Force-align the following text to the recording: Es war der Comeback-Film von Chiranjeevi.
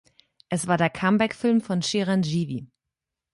Es 0.49 0.65
war 0.65 0.79
der 0.79 0.89
Comeback-Film 0.89 1.61
von 1.61 1.81
Chiranjeevi. 1.81 2.67